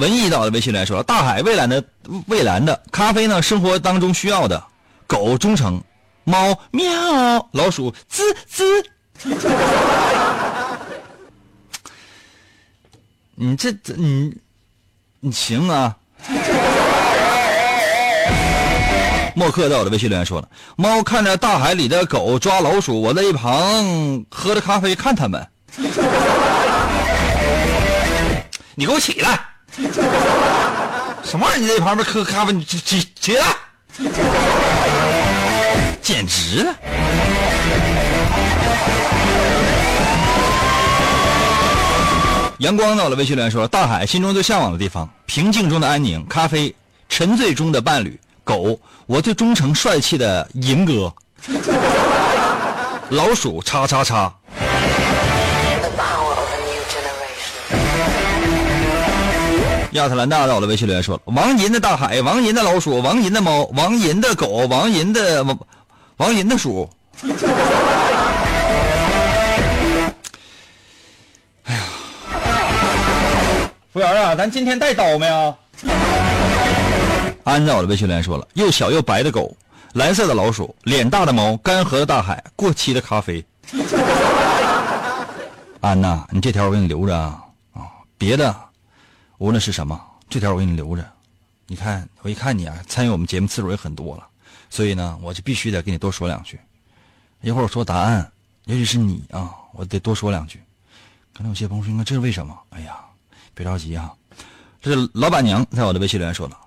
[0.00, 1.84] 文艺在我的微信留言说了：大海蔚蓝的
[2.26, 4.64] 蔚蓝的，咖啡呢生活当中需要的，
[5.06, 5.78] 狗忠诚，
[6.24, 6.90] 猫喵，
[7.52, 8.64] 老鼠滋滋。
[13.36, 14.34] 你这这你
[15.20, 15.94] 你行啊。
[19.36, 25.46] 默克在我的微信留言说了：“猫看着大海里的狗抓老鼠，我在一旁喝着咖啡看他们。
[28.74, 29.38] 你给我起来！
[31.24, 31.66] 什么玩意儿？
[31.66, 32.52] 你在旁边喝咖啡？
[32.52, 33.46] 你起起起来！
[36.02, 36.74] 简直了！
[42.58, 46.74] 阳光在我的微信留言说：大海心中最向往的地方，平静中的安宁，咖啡
[47.08, 51.12] 沉醉中的伴侣，狗我最忠诚帅气的银哥。
[53.10, 54.32] 老鼠叉叉叉。
[59.92, 65.58] 亚特兰大在我的微信留言说了：王银的大海，王银的老鼠，王银的猫，王银的狗，王银的王
[66.18, 66.88] 王银的鼠。
[71.64, 71.82] 哎呀，
[73.92, 75.54] 服务员啊，咱今天带刀没有？
[77.42, 79.52] 安在我的微信留言说了：又小又白的狗，
[79.94, 83.44] 蓝色的老鼠，脸大的猫，干涸的大海，过期的咖啡。
[85.80, 87.40] 安呐，你这条我给你留着啊
[87.72, 87.82] 啊，
[88.16, 88.54] 别的
[89.40, 89.98] 无论是什么，
[90.28, 91.02] 这条我给你留着。
[91.66, 94.26] 你看，我一看你啊，参与我们节目次数也很多了，
[94.68, 96.60] 所以呢，我就必须得跟你多说两句。
[97.40, 98.30] 一会儿我说答案，
[98.66, 100.60] 也许是你啊，我得多说两句。
[101.34, 102.54] 可能有些朋友说，这是为什么？
[102.68, 102.98] 哎呀，
[103.54, 104.12] 别着急啊，
[104.82, 106.58] 这是老板娘在我的微信留言说了。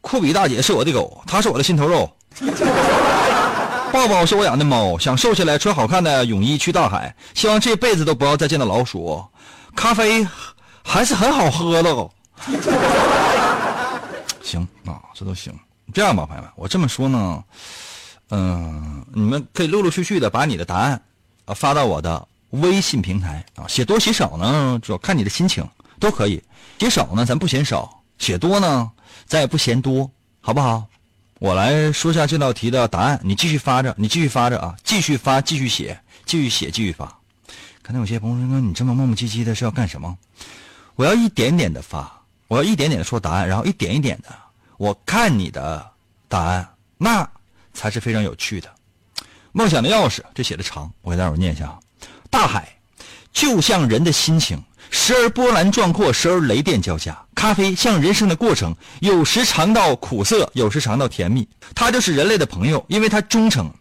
[0.00, 2.08] 库比大姐是我的狗，她是我的心头肉。
[3.92, 9.24] 抱抱是我养的猫，想瘦下来穿好看的泳衣去大海，希望这辈子都不要再见到老鼠。
[9.74, 10.24] 咖啡
[10.88, 12.10] 还是很好喝的哦。
[14.42, 15.52] 行啊，这都行。
[15.92, 17.44] 这样吧，朋友们，我这么说呢，
[18.30, 21.00] 嗯、你们可以陆陆续续的把你的答案
[21.44, 25.62] 啊发到我的微信平台啊，写多写少呢，主要看你的心情，
[26.00, 26.42] 都可以。
[26.78, 27.86] 写少呢，咱不嫌少；
[28.18, 28.90] 写多呢，
[29.26, 30.86] 咱也不嫌多，好不好？
[31.38, 37.06] 我来说下这道题的答案，你继续发着，你继续发着啊，继续发，继续写，继续写，继续发。
[37.82, 40.16] 可能有些朋友说，你这么磨磨唧唧的是要干什么？
[40.98, 42.12] 我要一点点的发，
[42.48, 44.36] 我要一点点的说答案，然后一点一点的，
[44.78, 45.88] 我看你的
[46.26, 47.30] 答案，那
[47.72, 48.68] 才是非常有趣的。
[49.52, 51.78] 梦想的钥匙，这写的长，我给大伙念一下啊。
[52.28, 52.68] 大海
[53.32, 57.16] 就像人的心情，时而波澜壮阔，时而雷电交加。
[57.32, 61.48] 咖啡像人生的过程，有时尝到苦涩，有时尝到甜蜜。
[61.76, 63.72] 它就是人类的朋友，因为它忠诚。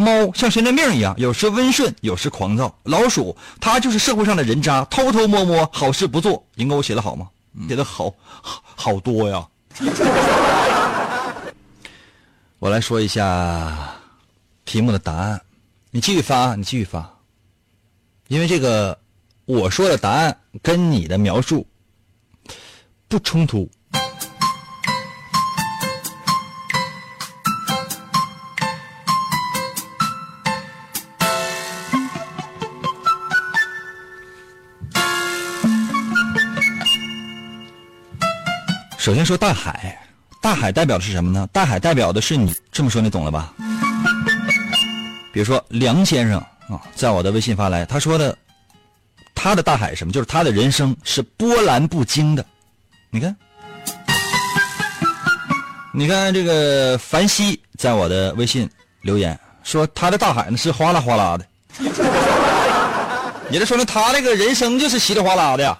[0.00, 2.72] 猫像神经病一样，有时温顺，有时狂躁。
[2.84, 6.46] 老鼠它就是社会上的人渣，偷偷摸摸，好事不做。
[6.54, 7.28] 银哥，我写的好吗？
[7.68, 9.44] 写的好，好好多呀。
[12.60, 13.96] 我来说一下
[14.64, 15.40] 题目的答案，
[15.90, 17.12] 你继续发，你继续发，
[18.28, 18.96] 因为这个
[19.46, 21.66] 我说的答案跟你的描述
[23.08, 23.68] 不冲突。
[39.08, 39.98] 首先说大海，
[40.38, 41.48] 大海代表的是什么呢？
[41.50, 43.54] 大海代表的是你，这么说你懂了吧？
[45.32, 48.36] 比如说梁先生啊，在我的微信发来，他说的，
[49.34, 50.12] 他的大海什么？
[50.12, 52.44] 就是他的人生是波澜不惊的。
[53.08, 53.34] 你看，
[55.94, 58.68] 你看这个凡西在我的微信
[59.00, 61.46] 留言说，他的大海呢是哗啦哗啦的。
[63.48, 65.78] 也就说明他这个人生就是稀里哗啦的。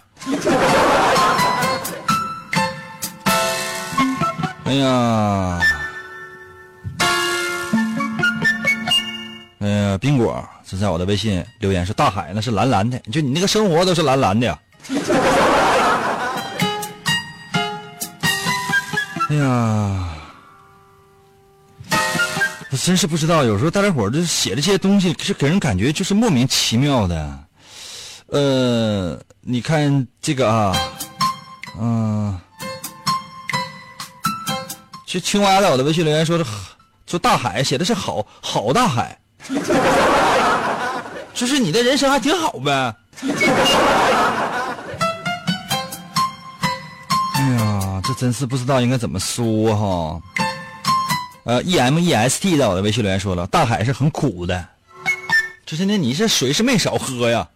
[4.69, 5.61] 哎呀，
[9.61, 14.59] 哎呀，冰果是在我的微信留言说大海那是蓝蓝的，就你那个生活都是蓝蓝的。
[19.31, 20.09] 哎呀，
[22.71, 27.39] 我真是不知道，有时候大家伙这写的这些东西是给人感觉就是莫名其妙的。
[28.27, 30.77] 呃，你看这个啊，
[31.81, 32.39] 嗯、
[35.11, 36.45] 这青蛙在我的微信留言说的，
[37.07, 39.19] 说大海写的是好好大海，
[41.33, 42.95] 就是你的人生还挺好呗。
[47.33, 50.21] 哎呀，这真是不知道应该怎么说哈。
[51.45, 54.63] 呃，e m e s t 在我的微信留言说了，大海是很苦的，
[55.65, 57.49] 就是那你这水是没少喝呀。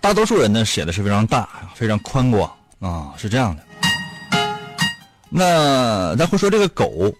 [0.00, 3.62] 大多数人呢写的是非常大，非常宽广啊，是这样的。
[5.34, 7.10] 那咱会说这个狗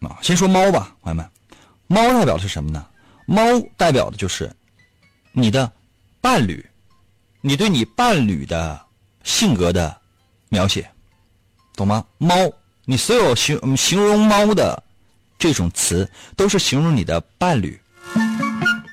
[0.00, 1.30] 啊，先说猫吧，朋友们，
[1.86, 2.84] 猫代表的是什么呢？
[3.24, 3.42] 猫
[3.76, 4.50] 代表的就是
[5.32, 5.70] 你的
[6.20, 6.64] 伴侣，
[7.40, 8.80] 你对你伴侣的
[9.22, 9.96] 性格的
[10.48, 10.90] 描写，
[11.76, 12.04] 懂吗？
[12.18, 12.34] 猫，
[12.84, 14.82] 你所有形形容猫的
[15.38, 17.80] 这种词，都是形容你的伴侣。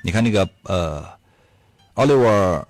[0.04, 1.04] 你看那个呃，
[1.94, 2.68] 奥利沃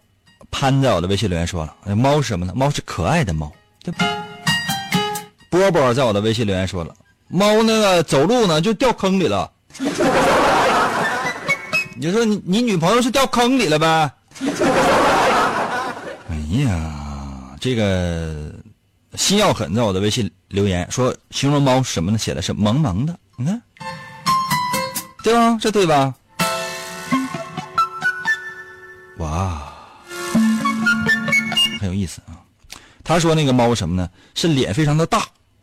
[0.50, 2.54] 潘在我的微信留言说了，猫是什么呢？
[2.56, 4.06] 猫是可爱的猫，对吧？
[5.52, 6.94] 波波在我的微信留言说了，
[7.28, 9.52] 猫那个走路呢就掉坑里了。
[11.94, 14.10] 你就说你你女朋友是掉坑里了呗？
[16.30, 18.50] 哎呀，这个
[19.14, 22.16] 心要狠在我的微信留言说形容猫什么呢？
[22.16, 23.62] 写的是萌萌的，你看。
[25.22, 25.58] 对吧？
[25.60, 26.14] 这对吧？
[29.18, 29.70] 哇，
[31.78, 32.40] 很有意思啊。
[33.04, 34.08] 他说那个猫什么呢？
[34.34, 35.22] 是脸非常的大。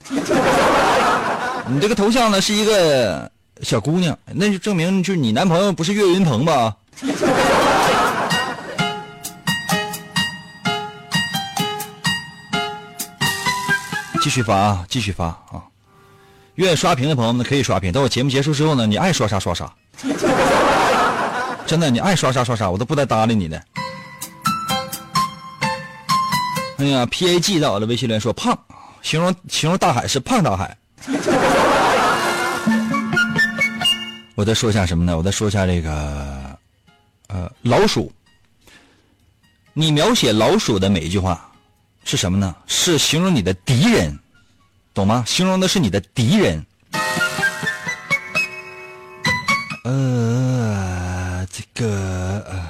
[1.72, 3.32] 你这个头像呢是一个
[3.62, 6.76] 小姑娘，那就证明就是你男朋友不是岳云鹏吧？
[14.22, 15.64] 继续发啊，继续发啊！
[16.56, 19.72] 愿意刷屏的朋友们可以刷屏，等我节目结束之后呢，你爱刷啥刷啥。
[21.66, 23.64] 真的，你爱刷啥刷啥，我都不带搭理你的。
[26.78, 28.58] 哎呀，P A G 在我的微信里说胖，
[29.02, 30.78] 形容形容大海是胖大海。
[34.36, 35.18] 我再说一下什么呢？
[35.18, 36.58] 我再说一下这个，
[37.28, 38.12] 呃，老鼠。
[39.74, 41.52] 你描写老鼠的每一句话
[42.04, 42.56] 是什么呢？
[42.68, 44.18] 是形容你的敌人，
[44.94, 45.24] 懂吗？
[45.28, 46.66] 形容的是你的敌人。
[49.84, 52.68] 呃，这个呃，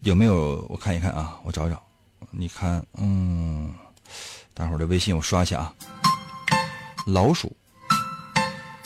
[0.00, 0.64] 有没有？
[0.68, 1.82] 我看一看啊，我找找。
[2.30, 3.72] 你看，嗯，
[4.58, 5.72] 待会儿的微信我刷一下啊。
[7.06, 7.54] 老鼠，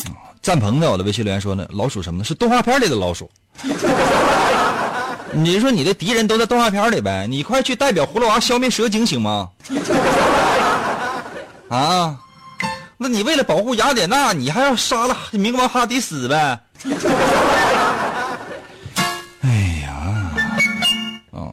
[0.04, 2.24] 啊，赞鹏在我的微信留言说呢，老鼠什么呢？
[2.24, 3.30] 是动画片里的老鼠。
[5.32, 7.26] 你说你的敌人都在动画片里呗？
[7.26, 9.48] 你快去代表葫芦娃消灭蛇精行吗？
[11.70, 12.18] 啊，
[12.98, 16.60] 那你为了保护雅典娜，你还要杀了冥王哈迪斯呗？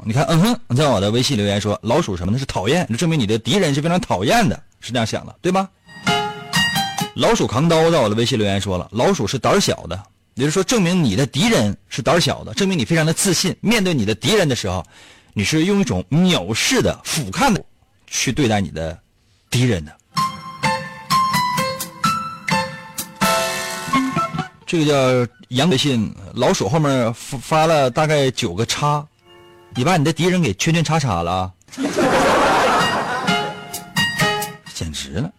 [0.09, 2.39] 你看，嗯哼，在我的微信留言说老鼠什么呢？
[2.39, 5.69] 是讨厌，就证明你的敌人是非常讨厌的，是这样想的，对吧？
[7.13, 10.03] 老鼠扛刀在我的微信留言说了，老鼠是胆小的，
[10.33, 13.55] 也就是说，证明你的敌人是胆小的，证明你非常的自信。
[13.61, 14.83] 面对你的敌人的时候，
[15.35, 17.63] 你是用一种藐视的、俯瞰的
[18.07, 18.97] 去对待你的
[19.51, 19.95] 敌人的。
[24.65, 29.05] 这个叫杨微信，老鼠后面发发了大概九个叉，
[29.79, 31.53] 你把你的敌人给圈圈叉叉了，
[34.75, 35.31] 简直了。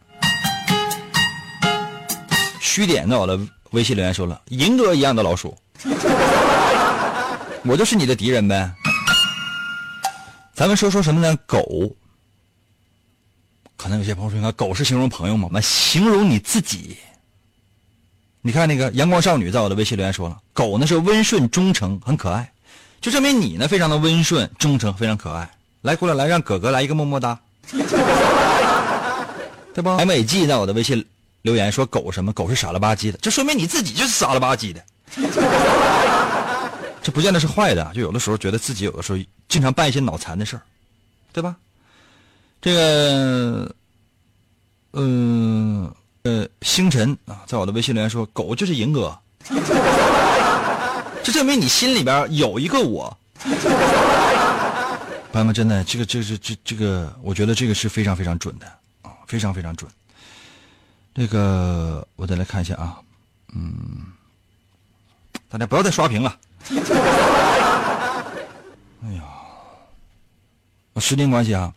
[2.58, 3.38] 虚点在我的
[3.72, 5.54] 微信留言说了，银哥一样的老鼠，
[7.64, 8.72] 我就是你的敌人呗。
[10.54, 11.36] 咱们说说什么呢？
[11.44, 11.94] 狗，
[13.76, 15.50] 可能有些朋友说，狗是形容朋友吗？
[15.52, 16.96] 那形容你自己。
[18.40, 22.50] 你看那个阳光少女在我的微信留言说了，狗呢是温顺忠诚，很可爱，
[23.00, 25.50] 就证明你呢非常的温顺忠诚，非常可爱。
[25.82, 27.38] 来过来来，让哥哥来一个么么哒，
[29.72, 31.04] 对吧？M A G 在我的微信
[31.42, 34.84] 留言说狗什么狗是傻了吧唧的，这说明你自己就是傻了吧唧的。
[37.02, 40.62] 这不见得是坏的，就有的时候觉得自己有的时候经常办一些脑残的事儿，
[41.32, 41.56] 对吧？
[42.60, 43.74] 这个，
[44.92, 45.90] 嗯。
[46.22, 49.18] 呃，星辰啊，在我的微信留言说：“狗就是银哥。”
[51.30, 53.16] 这证明你心里边有一个我。
[55.32, 58.66] 朋友们，真的，这个、这个、这、这个，我觉得这个是非常非常准的
[59.02, 59.88] 啊，非常非常准。
[61.14, 62.98] 这个，我再来看一下啊，
[63.54, 64.06] 嗯，
[65.48, 66.36] 大家不要再刷屏了。
[69.04, 69.22] 哎呀，
[70.96, 71.72] 时间关系啊，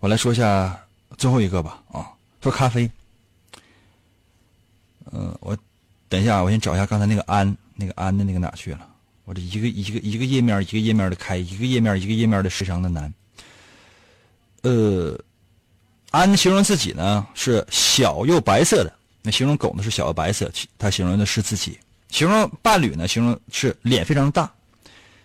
[0.00, 0.74] 我来说一下
[1.18, 2.08] 最后一个吧啊，
[2.42, 2.90] 说咖啡。
[5.12, 5.54] 嗯，我
[6.08, 8.88] 等一下，我先找一下刚才那个安，那个安的那个哪去了？
[9.24, 13.12] 我这一个一个一个页面一个页面的开，一个页面一个页面的非常的难。
[14.62, 15.18] 呃，
[16.10, 21.78] 安形容自己呢是小又白色的，那形容狗呢是小又白色，他形容的是自己。
[22.10, 24.50] 形容伴侣呢，形容是脸非常大。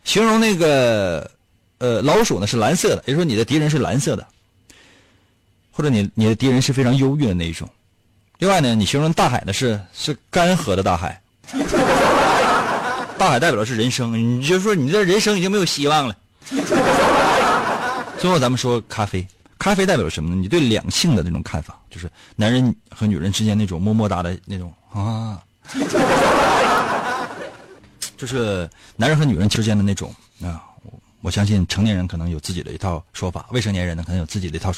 [0.04, 1.30] 形容那个
[1.78, 4.26] 呃老鼠呢是蓝色的，也就是说你的敌人是蓝色的，
[5.72, 7.70] 或者你你的敌人是非常忧郁的那一种。
[8.40, 11.22] 另外呢，你形容大海呢是是干涸的大海，
[13.20, 16.16] 大海代表的是人生，你就说你这人生已经没有希望了。
[18.18, 20.38] 最后咱们说咖啡，咖啡代表什么呢？
[20.38, 25.44] 你对两性的那种看法，就是男人和女人之间那种么么哒的那种啊，
[28.16, 30.64] 就是男人和女人之间的那种啊。
[31.22, 34.72] 我相信成年人可能有自己的一套说法，未成年人呢可能有自己的一套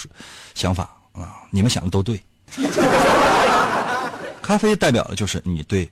[0.55, 1.35] 想法啊。
[1.51, 2.19] 你们想的都对。
[4.41, 5.87] 咖啡代表的就是你对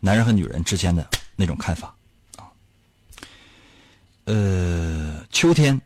[0.00, 1.06] 男人和女人之间的
[1.40, 1.94] 那种看法
[2.36, 2.44] 啊。
[4.26, 5.80] 呃，秋天，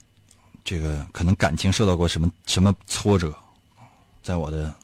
[0.65, 3.33] 这个可能感情受到过什么什么挫折，
[4.21, 4.75] 在我的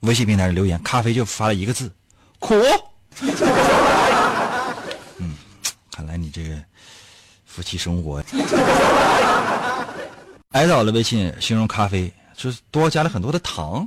[0.00, 1.92] 微信平台上留言，咖啡就发了一个字：
[2.38, 2.54] 苦。
[5.18, 5.36] 嗯，
[5.92, 6.56] 看来你这个
[7.44, 8.24] 夫妻生活，
[10.52, 13.86] 挨到了微信形容咖啡，就是多加了很多的糖。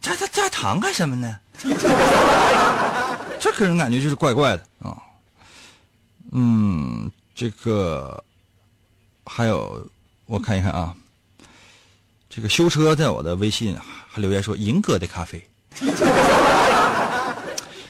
[0.00, 1.38] 加加加糖干什么呢？
[3.38, 4.96] 这个人感觉就是怪怪的啊。
[6.32, 8.22] 嗯，这个
[9.24, 9.86] 还有
[10.26, 10.94] 我看一看啊，
[12.28, 13.76] 这个修车在我的微信
[14.08, 15.42] 还留言说银哥的咖啡。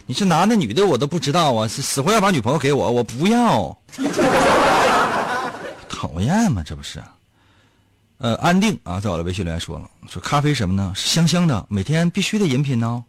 [0.09, 3.77] 你是男的女的我都不知道啊，死活要把女朋友给我，我不要，
[5.89, 6.63] 讨厌吗？
[6.65, 7.03] 这不是？
[8.19, 10.93] 呃，安定啊，在我的微信留言说了，说咖啡什么呢？
[10.95, 13.05] 是香香的，每天必须的饮品呢。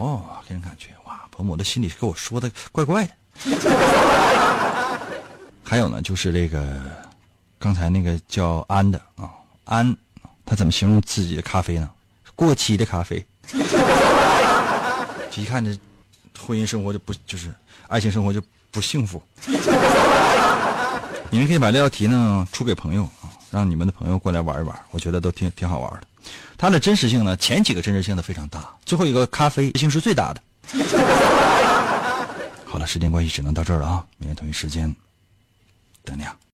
[0.00, 3.12] 哦给人感觉哇，彭某的心里跟我说的怪怪的。
[5.62, 6.80] 还有呢，就是这个
[7.58, 9.30] 刚才那个叫安的啊，
[9.64, 9.94] 安，
[10.44, 11.88] 他怎么形容自己的咖啡呢？
[12.34, 13.24] 过期的咖啡。
[15.36, 15.78] 一看这
[16.38, 17.54] 婚姻生活就不就是
[17.88, 19.22] 爱情生活就不幸福。
[21.30, 26.06] 你们可以把这道题呢出给朋友啊，让你们的朋友过来玩一玩，我觉得都挺挺好玩的。
[26.56, 30.42] 它的真实性呢，前几个真实性都非常大，最后一个咖啡性是最大的。
[32.64, 34.94] 好了，时间关系只能到这儿了啊，明天同一时间
[36.04, 36.36] 等你啊。